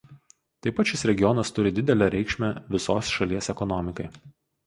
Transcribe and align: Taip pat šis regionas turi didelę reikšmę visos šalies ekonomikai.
Taip 0.67 0.75
pat 0.77 0.87
šis 0.93 1.03
regionas 1.09 1.51
turi 1.57 1.71
didelę 1.79 2.07
reikšmę 2.15 2.49
visos 2.77 3.13
šalies 3.17 3.53
ekonomikai. 3.57 4.09